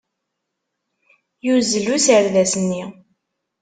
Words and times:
Yuzzel 1.45 1.85
userdas-nni. 1.95 2.83